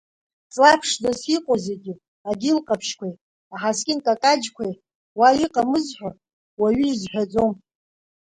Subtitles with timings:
[0.53, 1.93] Ҵла ԥшӡас иҟоу зегьы,
[2.29, 3.13] агьыл ҟаԥшьқәеи
[3.53, 4.73] аҳаскьын какаҷқәеи
[5.17, 6.11] уа иҟамызҳәа
[6.63, 7.51] оҩы изҳәаӡом.